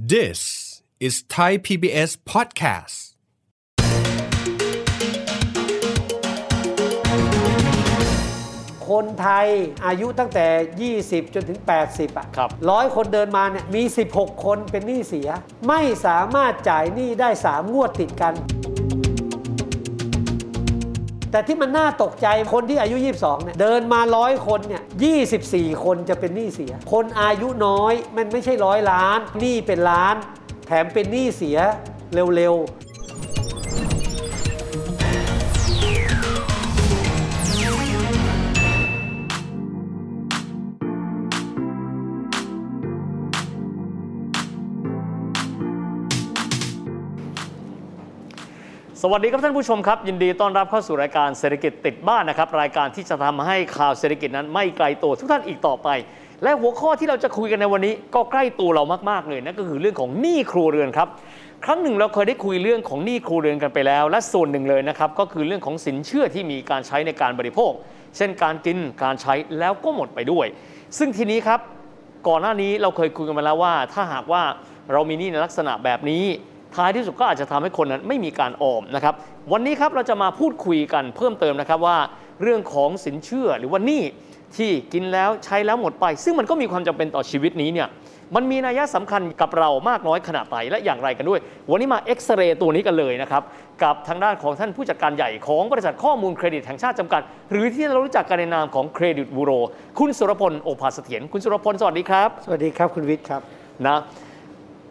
[0.00, 3.16] This is Thai PBS podcast.
[8.88, 9.48] คนไทย
[9.86, 10.46] อายุตั้งแต่
[10.94, 11.58] 20 จนถึง
[11.88, 13.82] 80 อะครับร้อยคนเดินมาเนี่ยมี
[14.12, 15.28] 16 คนเป็นหนี้เสีย
[15.68, 18.34] ไม่สามารถจ่ายหนี้ได้ 3 งวดติดกัน
[21.32, 24.82] แต่ที่มันน่าตกใจคนที่อายุ 22เนี่ยเดินมาร้อยคนเนี่ย
[25.32, 30.14] 24 คนจะเป็นหนี้เสีย คนอายุน้อยมันไม่ใช่ร้อยล้านหนี้เป็นล้าน
[30.66, 31.58] แถมเป็นหนี้เสีย
[32.36, 32.87] เร็วๆ
[49.02, 55.88] สวัสดีครับท่านผู้ชมครับ ยินดีต้อนรับเข้าสู่รายการเศรษฐกิจติดบ้านนะครับ รายการที่จะทำให้ข่าวเศรษฐกิจนั้นไม่ไกลตัวทุกท่านอีกต่อไป
[56.42, 61.08] และหัวข้อที่เราจะคุยกันในวันนี้ ก็ใกล้ตัวเรามากๆเลยนั่นก็คือเรื่องของหนี้ครัวเรือนครับ
[61.64, 67.72] ครั้งหนึ่งเราเคยได้คุยเรื่องของหนี้ครัวเรือนกันไปแล้ว และส่วนหนึ่งเลยนะครับก็คือเรื่องของสินเชื่อที่มีการใช้ในการบริโภค
[68.16, 70.46] เช่นการกินการใช้แล้วก็หมดไปด้วย
[70.98, 71.60] ซึ่งทีนี้ครับ
[72.28, 74.42] ก่อนหน้านี้เราเคยคุยกันมาแล้วว่า ถ้าหากว่า
[74.92, 76.24] เรามีหนี้ในลักษณะแบบนี้
[76.76, 79.14] ท้ายที่สุดก็อาจจะทำให้คนนั้นไม่มีการออมนะครับ
[79.52, 81.98] วันนี้ครับเราจะมาพูดคุยกันเพิ่มเติมนะครับว่า
[82.42, 84.02] เรื่องของสินเชื่อหรือว่าหนี้
[84.56, 87.88] ที่กินแล้วใช้แล้วหมดไป ซึ่งมันก็มีความจำเป็นต่อชีวิตนี้เนี่ย
[88.36, 93.42] มันมีนัยสำคัญกับเรามากน้อยขนาดไหนและอย่างไรกันด้วย วันนี้มาเอ็กซเรย์ตัวนี้กันเลยนะครับ
[93.82, 99.50] กับทางด้านของท่านผู้จัดการใหญ่ของบริษัทข้อมูลเครดิตแห่งชาติจำกัด หรือที่เรารู้จักกันในนามของเครดิตบูโร
[99.98, 103.42] คุณสุรพลโอภาสเสถียรคุณสุรพลสวัสดีครับ สวัสดีครับคุณวิทย์ครับ
[103.86, 103.98] นะ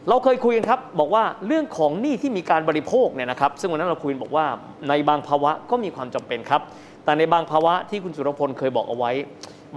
[0.09, 4.45] เราเคยคุยกันครับ บอกว่าเรื่องของหนี้ที่มีการบริโภคเนี่ยนะครับ ซึ่งวันนั้นเราคุยบอกว่า
[4.89, 6.61] ในบางภาวะก็มีความจำเป็นครับ
[7.05, 9.11] แต่ในบางภาวะที่คุณสุรพลเคยบอกเอาไว้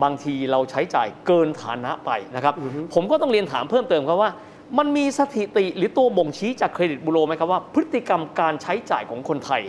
[0.02, 4.30] บางทีเราใช้จ่ายเกินฐานะไปนะครับอือฮึผมก็ต้องเรียนถามเพิ่มเติมครับว่า
[4.78, 9.62] มันมีสถิติหรือตัวบ่งชี้จากเครดิตบูโรไหมครับว่า พฤติกรรมการใช้จ่ายของคนไทย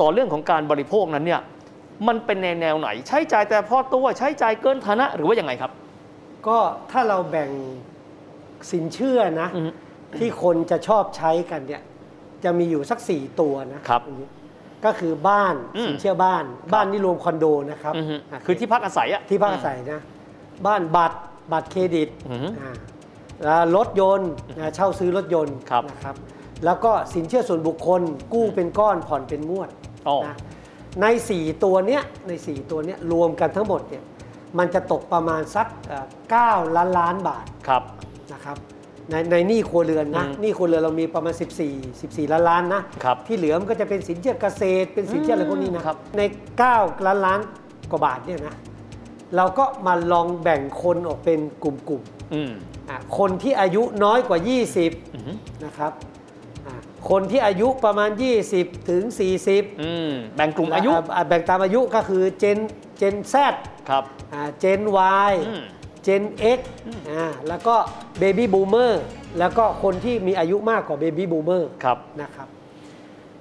[0.00, 1.40] ต่อเรื่องของการบริโภคนั้นเนี่ย
[2.08, 5.72] มันเป็นในแนวไหน ใช้จ่ายแต่พอตัวใช้จ่ายเกินฐานะหรือว่ายังไงครับ
[6.46, 6.58] ก็
[6.90, 7.50] ถ้าเราแบ่ง
[8.70, 9.70] สินเชื่อนะอือฮึ
[10.18, 11.82] ที่คนจะชอบใช้กันเนี่ย
[12.44, 14.34] จะมีอยู่สักสี่ตัวนะครับณวิทย์
[14.84, 16.44] ก็คือบ้านอืมสินเชื่อบ้าน
[16.74, 20.00] บ้านนี่รวมคอนโดนะครับอือฮึะคือที่พักอาศัยอะที่พักอาศัยนะ
[20.66, 21.18] บ้านบัตร
[21.52, 22.72] บัตรเครดิตอือฮึอ่า
[23.44, 26.16] แล้วรถยนต์นะเช่าซื้อรถยนต์ครับนะครับ
[26.64, 28.02] แล้วก็สินเชื่อส่วนบุคคล
[28.32, 29.70] กู้เป็นก้อนผ่อนเป็นงวด
[30.08, 30.36] อ๋อนะ
[31.02, 34.04] ใน 4 ตัวเนี้ยใน 4 ตัวเนี้ยรวมกันทั้งหมดเนี่ย
[34.58, 36.06] มันจะตกประมาณสักเอ่อ
[36.64, 37.82] 9ล้านล้านบาทครับ
[38.32, 38.56] นะครับ
[39.10, 46.22] ในในหนี้ครัวเรือนนะอืมหนี้ครัวเรือนเรามีประมาณ 14 14 ล้านล้านนะครับที่เหลือมันก็จะเป็นสินเชื่อเกษตร เป็นสินเชื่ออะไรพวกนี้นะครับใน
[46.64, 47.40] 9 ล้านล้าน
[47.90, 48.54] กว่าบาทเนี่ยนะ
[49.36, 52.02] เราก็มาลองแบ่งคนออกเป็นกลุ่ม
[52.34, 55.92] อืมๆอะคนที่อายุน้อยกว่าอือฮึ20นะครับ
[56.66, 56.74] อะ
[57.10, 58.10] คนที่อายุประมาณ
[58.48, 59.02] 20 ถึง
[59.42, 62.58] 40อืมแบ่งกลุ่มอายุะแบ่งตามอายุก็คือเจน
[62.98, 63.34] Gen Z
[63.88, 64.04] ครับ
[64.58, 64.80] เจน
[65.30, 65.62] Y อืม
[66.06, 66.24] Gen
[66.58, 66.60] X
[67.10, 67.76] อ่าแล้วก็
[68.18, 69.02] baby boomer
[69.38, 72.48] แล้วก็คนที่มีอายุมากกว่า baby boomer ครับนะครับ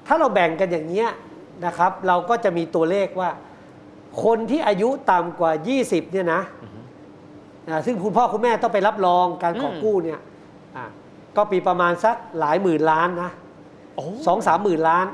[0.08, 1.10] ถ้าเราแบ่งกันอย่างนี้เนี่ย
[1.66, 3.30] นะครับ เราก็จะมีตัวเลขว่า
[4.24, 6.42] คนที่อายุต่ำกว่า 20เนี่ยนะ
[7.70, 10.20] อ่าซึ่งคุณพ่อคุณแม่ต้องไปรับรองการขออืมกู้เนี่ย
[10.76, 10.86] อ่า
[11.36, 13.32] ก็ปีประมาณสักหลายหมื่นล้านนะ
[13.96, 15.06] โอ้สองสามหมื่นล้าน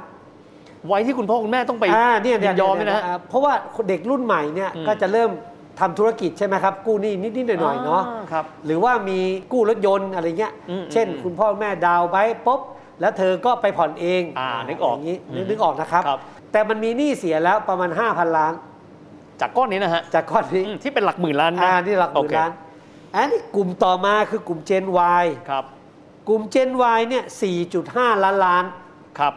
[0.87, 3.53] ไว้ที่คุณพ่อคุณแม่ต้องไปอ่าเนี่ยยินยอมไหมนะฮะอ่าเพราะว่า
[3.89, 5.29] เด็กรุ่นใหม่เนี่ยอืมก็จะเริ่ม
[5.81, 9.19] ทำธุรกิจใช่ไหมครับ กู้หนี้นิดๆหน่อยๆเนาะครับหรือว่ามี
[9.51, 12.61] กู้รถยนต์อะไรเงี้ยอืมเช่นอืมคุณพ่อแม่ดาวน์ไว้ปุ๊บ
[13.01, 16.19] แล้วเธอก็ไปผ่อนเองอ่านึกออกย่างนี้อืมนึกออกนะครับครับ
[16.51, 18.53] แต่มันมีหนี้เสียแล้วประมาณ 5,000 ล้าน
[19.41, 22.51] จากก้อนนี้นะฮะจากก้อนนี้อืมที่เป็นหลักหมื่นล้านนะอ่านี่หลักหมื่นโอเคล้าน
[23.15, 24.85] อันนี้กลุ่มต่อมาคือกลุ่ม Gen
[25.23, 25.63] Y ครับ
[26.29, 27.23] กลุ่ม Gen Y เนี่ย
[27.73, 28.63] 4.5 ล้านล้าน
[29.19, 29.33] ครับ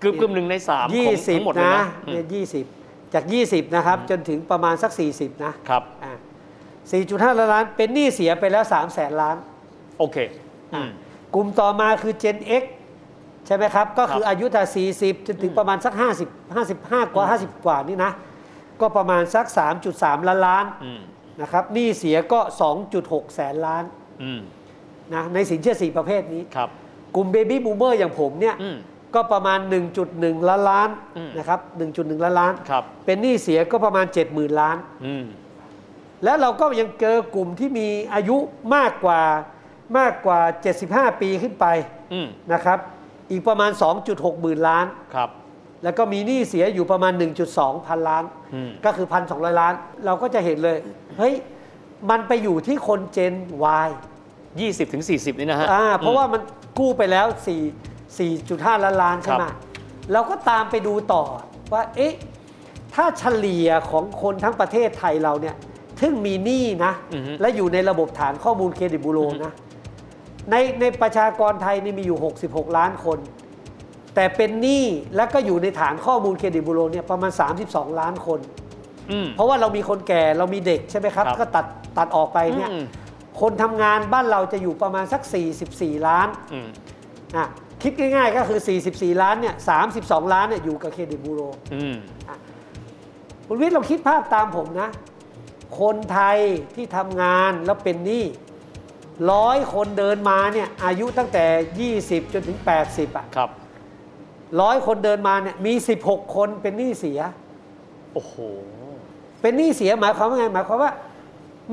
[0.00, 2.77] เกือบเกือบหนึ่งในสามของทั้งหมด20เลยนะนะอืเนี่มย20
[3.14, 6.12] จาก 20 นะครับ จนถึงประมาณสัก 40 นะครับอ่า
[6.90, 9.36] 4.5 ล้านล้าน เป็นหนี้เสียไปแล้ว3แสนล้าน
[9.98, 10.16] โอเค
[10.74, 10.90] อืม
[11.34, 12.64] กลุ่มต่อมาคือ Gen X
[13.46, 18.12] ใช่ไหมครับ ก็คือครับอายุแต่40 จนถึงประมาณสัก 50 55 กว่า 50 กว่านี่นะ
[18.80, 19.46] ก็ประมาณสัก
[19.86, 21.00] 3.3 ล้านล้านอืม
[21.40, 22.40] นะครับหนี้เสียก็
[22.88, 23.84] 2.6 แสนล้าน
[24.22, 24.40] อืม
[25.14, 26.68] นะในสินเชื่อ 4 ประเภทนี้ ครับ
[27.16, 28.76] กลุ่ม baby boomer อย่างผมเนี่ย อืม
[29.14, 29.58] ก็ประมาณ
[30.04, 31.60] 1.1 ล้านล้านอืมนะครับ
[31.92, 35.24] 1.1 ล้านล้านครับเป็นหนี้เสียก็ประมาณ 70,000 ล้านอืม
[36.24, 38.36] แล้วเราก็ยังเจอกลุ่มที่มีอายุ
[38.74, 39.20] มากกว่า
[39.98, 40.38] มากกว่า
[40.80, 41.66] 75 ปีขึ้นไป
[42.12, 42.78] อืมนะครับ
[43.30, 43.70] อีกประมาณ
[44.06, 45.30] 2.6 หมื่นล้านครับ
[45.84, 47.12] แล้วก็มีหนี้เสียอยู่ประมาณ
[47.50, 50.78] 1.2 พันล้านอืมก็คือ 1,200 ล้าน เราก็จะเห็นเลย
[51.18, 51.34] เฮ้ย
[52.10, 53.32] มันไปอยู่ที่คนเจน
[53.86, 53.88] Y
[54.40, 56.40] 20ถึง40 นี่นะฮะอ่าเพราะว่ามัน
[56.78, 59.54] กู้ไปแล้ว4 4.5 ล้านล้านใช่ไหมครับ
[60.12, 61.24] เราก็ตามไปดูต่อ
[61.72, 62.14] ว่าเอ๊ะ
[62.94, 65.56] ถ้าเฉลี่ยของคนทั้งประเทศไทยเราเนี่ย
[66.00, 69.52] ถึงมีหนี้นะอือฮึและอยู่ในระบบฐานข้อมูลเครดิตบูโรนะ
[70.50, 72.18] ในในประชากรไทยนี่มีอยู่
[72.48, 73.18] 66 ล้านคน
[74.14, 74.84] แต่เป็นหนี้
[75.16, 77.32] แล้วก็อยู่ในฐานข้อมูลเครดิตบูโรเนี่ยประมาณ
[77.66, 78.40] 32 ล้านคน
[79.10, 81.66] อืมเพราะว่าเรามีคนแก่เรามีเด็กใช่ไหมครับครับก็ตัด
[81.98, 82.84] ตัดออกไปเนี่ยอืม
[83.40, 85.22] คนทำงานบ้านเราจะอยู่ประมาณสัก
[85.64, 86.68] 44 ล้านอืม
[87.36, 87.46] อะ
[87.82, 88.60] คิดง่ายๆ ก็คือ
[88.90, 89.54] 44 ล้านเนี่ย
[89.94, 91.40] 32 ล้านเนี่ยอยู่กับเครดิตบูโร
[91.74, 91.96] อืม
[93.46, 94.88] คุณวิทย์ลองคิดภาพตามผมนะ
[95.80, 96.38] คนไทย
[96.74, 98.24] ที่ทำงานแล้วเป็นหนี้
[99.32, 101.44] ร้อยคนเดินมาเนี่ยอายุตั้งแต่
[101.98, 103.50] 20 จนถึง 80อะครับ
[104.60, 107.20] ร้อยคนเดินมาเนี่ยมี 16 คนเป็นหนี้เสีย
[108.12, 108.34] โอ้โห
[109.40, 110.92] เป็นหนี้เสียหมายความว่าไงหมายความว่า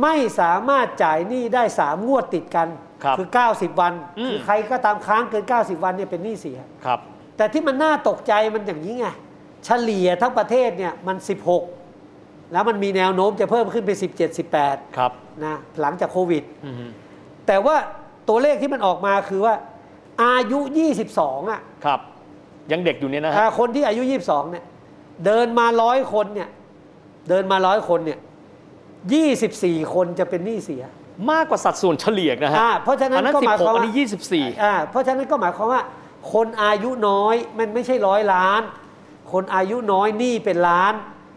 [0.01, 2.67] ไม่สามารถจ่ายหนี้ได้ 3 งวดติดกัน
[3.05, 3.27] ครับอ
[3.71, 6.99] 90 วันอืมคือใครก็ตามค้างเกิน 90 วันเนี่ยเป็นหนี้เสียครับ
[7.37, 9.05] แต่ที่มันน่าตกใจมันอย่างนี้ไง
[9.65, 11.17] เฉลี่ยทั้งประเทศเนี่ยมัน
[11.83, 15.11] 16 แล้วมันมีแนวโน้มจะเพิ่มขึ้นไป 17 18ครับ
[15.43, 16.75] นะหลังจากโควิดอืม
[17.47, 17.75] แต่ว่า
[18.29, 19.55] ตัวเลขที่มันออกมาคือว่า
[20.23, 20.59] อายุ
[21.05, 21.99] 22อะครับ
[22.71, 24.63] ยังเด็กอยู่เนี่ยนะฮะอ่าคนที่อายุ 22เนี่ย
[25.25, 26.49] เดินมาร้อยคนเนี่ย
[27.29, 28.19] เดินมาร้อยคนเนี่ย
[29.25, 30.83] 24 คนจะเป็นหนี้เสีย
[31.31, 33.93] มากกว่าสัดส่วนเฉลี่ยนะฮะอ่าเพราะฉะนั้นอันนั้นก็หมายความ16อัว่านนี้
[34.31, 35.81] 24อ่าเพราะฉะนั้นก็หมายความว่า
[36.33, 38.61] คนอายุน้อยมันไม่ใช่ร้อยล้าน
[39.31, 40.93] คนอายุน้อยหนี้เป็นล้าน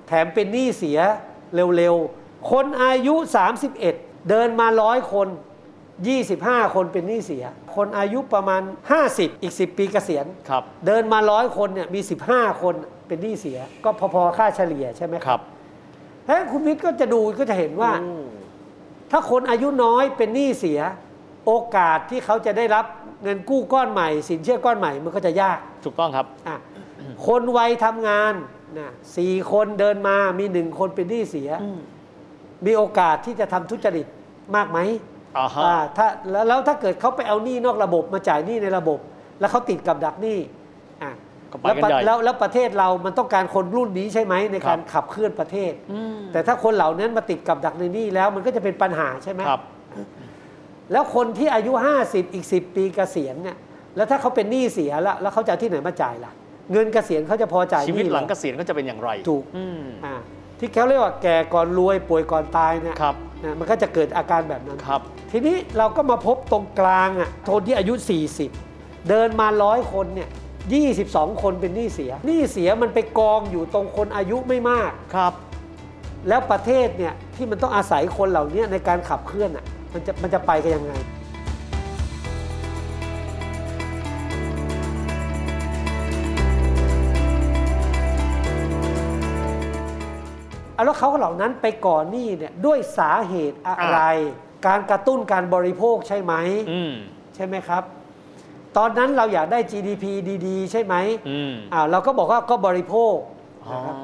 [0.09, 0.99] แถมเป็นหนี้เสีย
[1.77, 3.15] เร็วๆ คนอายุ
[3.73, 5.29] 31 เดินมาร้อยคน
[6.01, 7.45] 25 คนเป็นหนี้เสีย
[7.77, 8.63] คนอายุประมาณ
[9.03, 12.75] 50 อีก 10 ปีเกษียณ ครับ เดินมาร้อยคนเนี่ยมี 15 คน
[13.09, 15.41] เป็นหนี้เสีย ก็พอๆค่าเฉลี่ยใช่ไหมครับ
[16.29, 17.91] ถ้าคุณวิทย์ก็จะดูก็จะเห็นว่า
[19.11, 20.81] ถ้าคนอายุน้อยเป็นหนี้เสีย
[21.47, 22.85] โอกาสที่เขาจะได้รับ
[23.23, 26.57] เงินกู้ก้อนใหม่ สินเชื่อก้อนใหม่มันก็จะยากถูกต้องครับอะ
[27.27, 28.33] คนวัยทำงาน
[28.79, 31.51] นะสี่คนเดินมามีหนึ่งคนเป็นหนี้เสีย
[32.67, 34.07] มีโอกาสที่จะทำทุจริต
[34.57, 34.79] มากไหม
[35.39, 38.99] อ่าฮะอ่าถ้าแล้วแล้วถ้าเกิดเขาไปเอาหนี้นอกระบบมาจ่ายหนี้ในระบบ
[39.41, 40.51] แล้วเขาติดกับดักหนี้อะ
[41.53, 49.63] ก็ไปแล้วกันประใหญ่แล้วแล้วประเทศเรามันต้องการคนรุ่นนี้ใช่ไหมในการครับขับเคลื่อนประเทศอืมแต่ถ้าคนเหล่านั้นมาติดกับดักในหนี้แล้วมันก็จะเป็นปัญหาใช่ไหมครับ
[50.93, 51.73] แล้วคนที่อายุ
[52.05, 53.57] 50 อีก 10 ปีเกษียณเนี่ย
[53.97, 56.33] แล้วถ้าเขาเป็นหนี้เสียแล้วแล้วเขาจะเอาที่ไหนมาจ่ายล่ะ
[56.73, 60.15] เงินเกษียณเขาจะพอจ่ายชีวิตนี้หลังเรเกอษียณก็จะเป็นอย่างไรถูกอืมอ่า
[60.59, 65.01] ที่เขาเรียกว่าแก่ก่อนรวยป่วยก่อนตายเนี่ยครับนะมันก็จะเกิดอาการแบบนั้นครับ
[65.33, 67.95] ทีนี้เราก็มาพบตรงกลางอะคนที่อายุ
[68.51, 70.29] 40 เดินมาร้อยคนเนี่ย
[70.77, 75.33] 22 คนเป็นหนี้เสียหนี้เสียมันไปกองอยู่ตรงคนอายุไม่มากครับ
[76.29, 80.93] แล้วประเทศเนี่ยที่มันต้องอาศัยคนเหล่านี้ในการขับเคลื่อนอะมันจะมันจะไปกันยังไง
[90.75, 94.01] เอาแล้วเขาเหล่านั้นไปก่อนหนี้เนี่ยด้วยสาเหตุอะไร
[94.67, 96.35] การกระตุ้นการบริโภคใช่ไหม
[96.71, 96.93] อืม
[97.35, 97.83] ใช่ไหมครับ
[98.79, 100.05] ตอนนั้นเราอยากได้ GDP
[100.47, 100.95] ดีๆ ใช่ไหม
[101.29, 103.17] อืมอ่าเราก็บอกว่าก็บริโภค
[103.67, 103.95] อ๋อนะครับ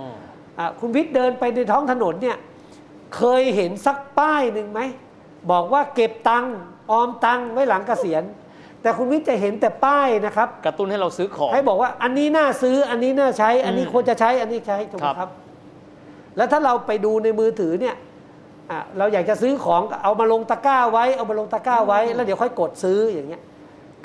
[0.58, 2.36] อ่าคุณวิทย์เดินไปในท้องถนนเนี่ย
[3.16, 4.80] เคยเห็นสักป้ายหนึ่งไหม
[5.50, 6.54] บอกว่าเก็บตังค์
[6.90, 8.22] ออมตังค์ไว้หลังเกษียณ
[8.82, 15.30] แต่คุณวิทย์จะเห็นแต่ป้ายนะครับ กระตุ้นให้เราซื้อของ ให้บอกว่าอันนี้น่าซื้ออันนี้น่าใช้ อันนี้อืมควรจะใช้อันนี้ใช้ถูกไหมครับครับ
[16.36, 17.94] แล้วถ้าเราไปดูในมือถือเนี่ย
[18.70, 23.42] อะเราอยากจะซื้อของก็เอามาลงตะกร้าไว้ เอามาลงตะกร้าไว้ แล้วเดี๋ยวค่อยกดซื้ออย่างเงี้ย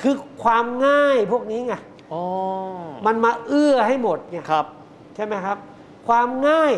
[0.01, 1.73] คือความง่ายพวกนี้ไง
[2.13, 2.23] อ๋อ
[3.05, 4.65] มันมาเอื้อให้หมดไงครับ
[5.15, 5.57] ใช่ไหมครับ
[6.07, 6.73] ความง่าย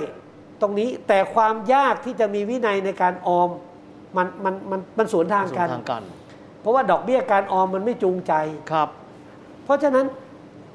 [0.62, 3.50] ตรงนี้แต่ความยากที่จะมีวินัยในการออม
[4.18, 6.04] มันมันมันมันสวนทางกัน ทางกัน
[6.62, 8.34] เพราะว่าดอกเบี้ยการออมมันไม่จูงใจ
[8.72, 8.90] ครับ
[9.64, 10.06] เพราะฉะนั้น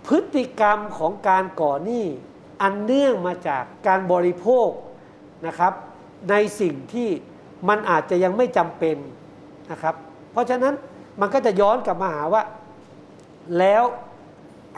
[0.07, 2.05] พฤติกรรมของการก่อหนี้
[2.63, 4.69] อันเนื่องมาจากการบริโภค
[5.47, 5.73] นะครับ
[6.31, 7.09] ในสิ่งที่
[7.69, 8.97] มันอาจจะยังไม่จำเป็น
[9.71, 9.95] นะครับ
[10.33, 10.75] เพราะฉะนั้น
[11.21, 12.43] มันก็จะย้อนกลับมาหาว่า
[13.59, 13.83] แล้ว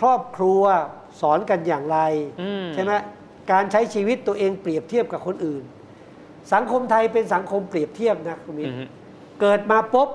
[0.01, 0.63] ครอบครัว
[1.21, 1.99] สอนกันอย่างไร
[2.43, 2.93] อืมใช่ไหม
[3.53, 5.63] การใช้ชีวิตตัวเองเปรียบเทียบกับคนอื่น
[6.53, 8.89] สังคมไทยเป็นสังคมเปรียบเทียบนะคุณมิ้นอืม
[9.41, 10.09] เกิดมาปุ๊บ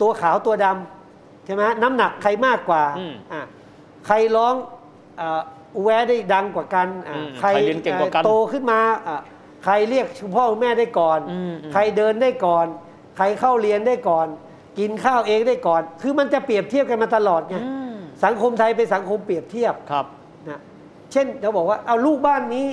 [0.00, 3.42] ตัวขาวตัวดำใช่ไหมน้ำหนักใครมากกว่าอืมอะ
[4.06, 4.54] ใครร้อง
[5.18, 5.40] เอ่อ
[5.76, 9.20] อูแวได้ดังกว่ากันอะอืมใครเรียนเก่งกว่ากันโตขึ้นมาอะ
[9.64, 12.66] ใครเรียกคุณพ่อคุณแม่ได้ก่อนอืมอืมใครเดินได้ก่อน
[13.16, 14.26] ใครเข้าเรียนได้ก่อน
[14.78, 17.94] กินข้าวเองได้ก่อน คือมันจะเปรียบเทียบกันมาตลอดไงอืม
[18.24, 20.06] สังคมไทยเป็นสังคมเปรียบเทียบครับ
[20.48, 20.60] นะ
[21.12, 22.66] เช่นเราบอกว่าเอาลูกบ้านนี้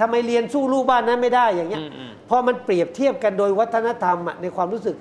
[0.00, 4.96] ทำไมเรียนสู้ลูกบ้านนั้นไม่ได้อย่างเงี้ยอืมอืมพอมันเปรียบเทียบกันโดยวัฒนธรรมอะในความรู้สึก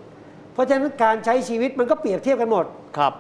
[0.60, 2.66] พราะฉะนั้นการใช้ชีวิตมันก็เปรียบเทียบกันหมด
[2.98, 3.14] ครับ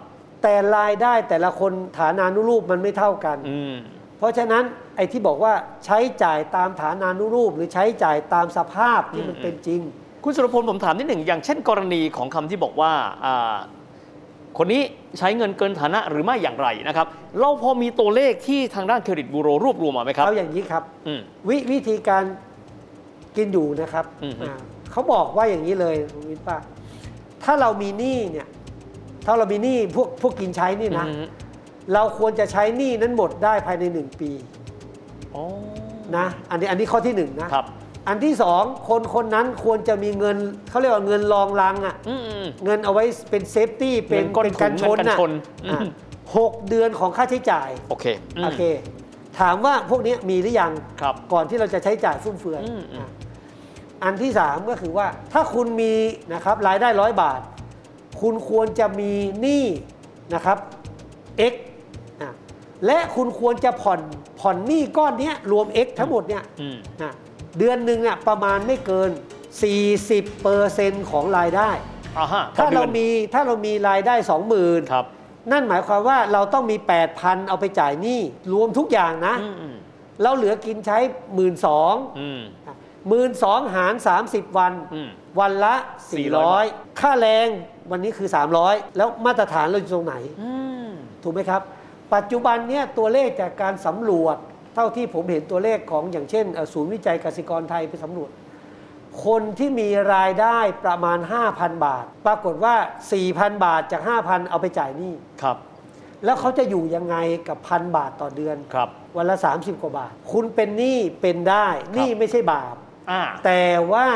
[0.44, 3.76] แต่รายได้แต่ละคนฐานานุรูปมันไม่เท่ากันอืม
[4.18, 4.64] เพราะฉะนั้น
[4.96, 5.54] ไอ้ที่บอกว่า
[5.86, 9.82] ใช้จ่ายตามฐานานุรูป หรือใช้จ่ายตามสภาพที่มันเป็นจริง
[10.24, 12.92] คุณสุรพลผมถามนิดหนึ่งอย่างเช่นกรณีของคำที่บอกว่า
[13.26, 13.58] อ่า
[14.58, 14.82] คนนี้
[15.18, 17.08] ใช้เงินเกินฐานะหรือไม่อย่างไรนะครับ
[17.40, 22.24] เราพอมีตัวเลขที่ทางด้านเครดิตบูโรรวบรวมมาไหมครับเอาอย่างนี้ครับอืมววิธีการ
[23.38, 24.58] กินอยู่นะครับอืมอ่า
[24.92, 26.58] เขาบอกว่าอย่างนี้เลยคุณวิทย์ป้า
[27.44, 28.48] ถ้าเรามีหนี้เนี่ย
[29.26, 31.26] ถ้าเรามีหนี้พวกพวกกินใช้นี่นะอืม
[31.94, 34.32] เราควรจะใช้หนี้นั้นหมดได้ภายในหนึ่งปี
[35.36, 35.44] อ๋อ
[36.18, 37.66] นะอันนี้อันนี้ข้อที่หนึ่งนะครับ
[38.10, 40.38] อันที่สองคนคนนั้นควรจะมีเงิน
[40.70, 45.86] เขาเรียกว่าเงินรองรังอะ่ะอืมอืมเงินเอาไว้เป็น safety เป็นเงินก้นเป็นกันชนถุงเงินกันน่ะชนอะอืม
[46.38, 48.64] หกเดือนของค่าใช้จ่ายโอเคโอเค
[49.40, 53.10] ถามว่าพวกนี้มีหรือยังครับก่อนที่เราจะใช้จ่ายฟุ่มเฟือยอืมอืมอะ
[54.04, 55.94] อันที่สามก็คือว่าถ้าคุณมี
[56.34, 57.40] นะครับรายได้ร้อยบาท
[58.22, 59.12] คุณควรจะมี
[59.42, 59.66] หนี้
[60.34, 60.58] นะครับ
[61.52, 61.54] x
[62.22, 62.32] อะ
[62.86, 64.00] และคุณควรจะผ่อน
[64.40, 67.14] ผ่อนหนี้ก้อนเนี้ยรวม x ทั้งหมดเนี่ยอืมนะ
[67.58, 69.10] เดือนหนึ่งเนี่ยประมาณไม่เกิน
[69.90, 71.70] 40%ของรายได้
[72.18, 74.16] อ่าฮะถ้าต่อดืเราอนมีถ้าเรามีรายได้
[74.54, 75.06] 20,000 ครับ
[75.52, 76.78] นั่นหมายความว่าเราต้องมี
[77.14, 78.20] 8,000 เอาไปจ่ายหนี้
[78.54, 79.76] รวมทุกอย่างนะ อืมอืม
[80.24, 82.42] เราเหลือกินใช้ 1 2ื่นสองอืม
[83.08, 83.94] หมื่นสองหาร
[84.26, 85.76] 30 วัน อืมวันละ
[86.16, 87.48] 400 400 ค่าแรง
[87.92, 88.30] วันนี้คือ
[88.64, 90.52] 300 แล้วมาตรฐานเราอยู่ตรงไหน อื
[90.88, 90.90] ม
[91.24, 91.62] ถูกไหมครับ
[92.16, 98.30] ปัจจุบันเนี่ยตัวเลขจากการสำรวจเท่าที่ผมเห็นตัวเลขของอย่างเช่นเอ่อศูนย์วิจัยกสิกรไทยไปสำรวจ
[99.26, 101.20] คนที่มีรายได้ประมาณ
[101.52, 102.76] 5,000 บาท ปรากฏว่า
[103.20, 105.58] 4,000 บาทจาก 5,000 เอาไปจ่ายหนี้ครับ
[106.26, 107.16] แล้วเขาจะอยู่ยังไง
[107.48, 112.76] กับพันบาทต่อเดือนครับวันละ 30 กว่าบาท คุณเป็นหนี้เป็นได้หนี้ไม่ใช่บาป
[113.12, 114.08] อ่าแต่ว่า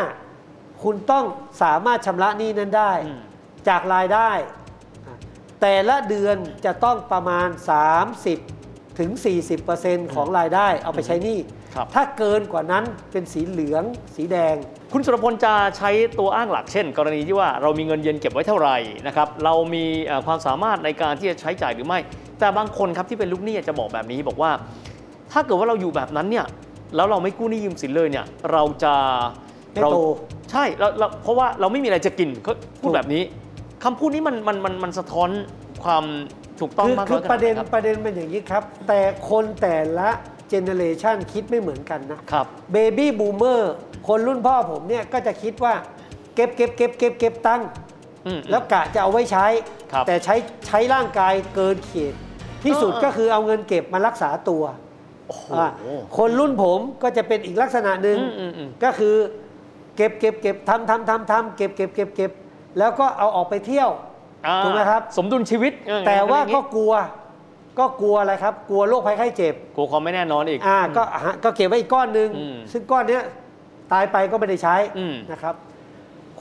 [0.84, 1.26] คุณต้อง
[1.62, 3.22] สามารถชำระหนี้นั้นได้อืม
[3.68, 4.32] จากรายได้
[5.08, 5.18] อะ
[5.62, 7.48] แต่ละเดือนจะต้องประมาณ
[8.12, 8.63] 30
[9.00, 9.10] ถึง
[9.64, 11.38] 40%ของรายได้เอาไปใช้หนี้
[11.76, 13.84] ครับถ้าเกินกว่านั้นเป็นสีเหลือง
[14.16, 14.56] สีแดง
[14.94, 22.00] คุณสุรพลจะใช้ตัวอ้างหลักเช่น กรณีที่ว่าเรามีเงินเย็นเก็บไว้เท่าไหร่นะครับเรามีเอ่อความสามารถในการที่จะใช้จ่ายหรือไม่
[22.40, 24.52] แต่บางคนครับที่เป็นลูกหนี้จะบอกแบบนี้บอกว่า
[25.32, 26.46] ถ้าเกิดว่าเราอยู่แบบนั้นเนี่ย
[26.96, 28.94] แล้วเราไม่กู้หนี้ยืมสินเลยเนี่ยเราจะ
[29.72, 29.98] ไม่เราโต
[30.52, 33.24] ใช่เราเราเพราะว่าเราไม่มีอะไรจะกินเขาพูดถูกแบบนี้
[33.84, 35.30] คำพูดนี้มันมันมันมันสะท้อน
[35.84, 36.04] ความ
[36.60, 39.00] ถูกต้องคือมากคืน้ออยขปนาดระไหเด็นนครับประเด็นเป็นอย่างนี้ครับ แต่
[39.30, 40.10] คนแต่ละ
[40.50, 43.74] เจเนเรชันคิดไม่เหมือนกันนะครับเบบี้บูมเมอร์
[44.08, 45.74] คนรุ่นพ่อผมเนี่ยก็จะคิดว่า
[46.36, 47.68] เก็บเก็บเก็บเก็บเก็บตังค์
[48.26, 49.48] อืม แล้วกะจะเอาไว้ใช้
[49.92, 50.36] ครับแต่ใช้
[50.68, 52.14] ใช้ร่างกายเกินเขต
[52.64, 54.64] ที่สุดเออก็คือเอาเงินเก็บมารักษาตัว
[55.28, 55.70] โอ้โหอะ
[56.18, 59.16] คนรุ่นผมก็จะเป็นอีกลักษณะหนึ่งอืมอืมอืม ก็คือ
[59.96, 62.32] เก็บเก็บเก็บทำทำทำทำเก็บเก็บเก็บเก็บ
[62.78, 63.90] แล้วก็เอาออกไปเที่ยว
[64.48, 66.94] อ่าถูกไหมครับ สมดุลชีวิตเออแต่ว่าเป็นอย่งก็นี้กลัว
[67.80, 73.24] ก็กลัวอะไรครับ กลัวโรคภัยไข้เจ็บ กลัวความไม่แน่นอนอีก อ่าก็อะก็เก็บไว้อีกก้อนหนึ่งอืมซึ่งก้อนเนี้ย
[73.92, 75.56] ตายไปก็ไม่ได้ใช้อืม นะครับ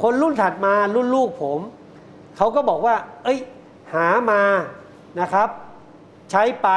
[0.02, 1.61] คนรุ่นถัดมารุ่นลูกผม
[2.37, 2.94] เขาก็บอกว่า
[3.25, 3.38] เอ้ย
[3.94, 4.42] หามา
[5.21, 5.49] นะครับ
[6.30, 6.68] ใช้ไป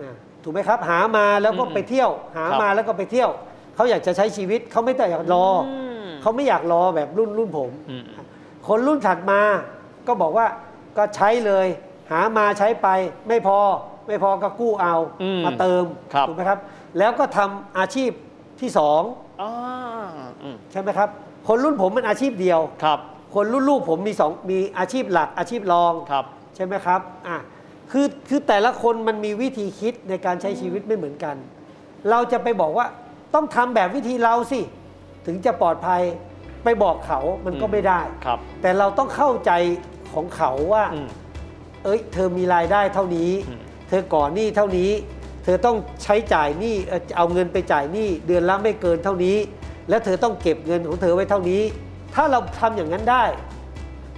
[0.00, 3.30] อ่าถูกไหมครับ หามาแล้วก็อืมไปเที่ยว หาครับมาแล้วก็ไปเที่ยว
[3.74, 5.62] เขาอยากจะใช้ชีวิตเขาไม่แต่อยากรออม
[6.22, 8.04] เขาไม่อยากรอแบบรุ่นรุ่นผม อืม
[8.66, 9.40] คนรุ่นถัดมา
[10.08, 10.46] ก็บอกว่า
[10.96, 11.66] ก็ใช้เลย
[12.10, 12.88] หามาใช้ไป
[13.28, 13.58] ไม่พอ
[14.06, 15.84] ไม่พอก็กู้เอาอืมมาเติม
[16.14, 16.58] ครับถูกไหมครับ
[16.98, 18.10] แล้วก็ทำอาชีพ
[18.60, 19.02] ที่สอง
[19.42, 19.52] อ่า
[20.42, 21.08] อืมใช่ไหมครับ
[21.48, 22.98] คนรุ่นผมเป็นอาชีพเดียวครับ
[23.34, 26.24] คนรุ่นลูกผมมีสองมีอาชีพหลักอาชีพรองครับ
[26.56, 27.38] ใช่ไหมครับอะ
[27.92, 31.36] คือคือแต่ละคนมันมีวิธีคิดในการใช้ชีวิตไม่เหมือนกัน
[32.10, 32.86] เราจะไปบอกว่า
[33.34, 34.60] ต้องทำแบบวิธีเราสิ
[35.26, 36.02] ถึงจะปลอดภัย
[36.64, 39.50] ไปบอกเขามันก็อืมไม่ได้ครับ แต่เราต้องเข้าใจ
[40.16, 41.08] ของเขาว่าอืม
[41.84, 44.90] เอ้ย เธอมีรายได้เท่านี้อืมเธอก่อนหนี้เท่านี้
[45.44, 49.36] เธอต้องใช้จ่ายหนี้เอ่อเอาเงินไปจ่ายหนี้เดือนละไม่เกินเท่านี้
[49.88, 51.62] แล้วเธอต้องเก็บเงินของเธอไว้เท่านี้
[52.14, 53.24] ถ้าเราทำอย่างนั้นได้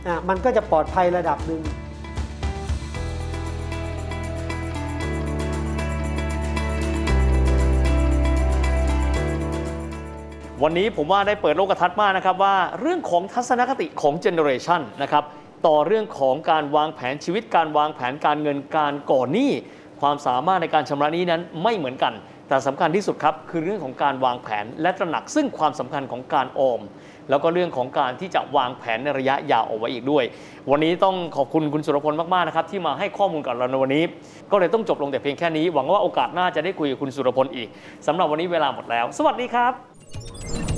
[0.06, 1.62] อะมันก็จะปลอดภัยระดับหนึ่ง
[10.62, 15.24] วันนี้ผมว่าได้เปิดโลกทัศน์มากนะครับว่าเรื่องของทัศนคติของเจเนอเรชันนะครับ
[15.66, 19.52] ต่อเรื่องของการวางแผนชีวิตการวางแผนการเงินการก่อหนี้
[20.00, 22.12] ความสามารถในการชำระหนี้นั้นไม่เหมือนกัน
[22.48, 26.80] แต่สำคัญที่สุดครับคือเรื่องของการวางแผนและตระหนักซึ่งความสำคัญของการออม
[27.30, 30.24] แล้วก็เรื่องของการที่จะวางแผนในระยะยาวเอาไว้อีกด้วย
[30.70, 34.04] วันนี้ต้องขอบคุณคุณสุรพลมากๆนะครับที่มาให้ข้อมูลกับเราในวันนี้
[34.50, 37.68] ก็เลยต้องจบลงแต่เพียงแค่นี้ หวังว่าโอกาสหน้าจะได้คุยกับคุณสุรพลอีก
[38.06, 40.77] สำหรับวันนี้เวลาหมดแล้ว สวัสดีครับ